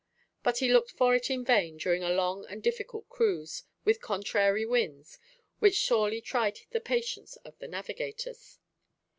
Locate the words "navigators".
7.67-8.57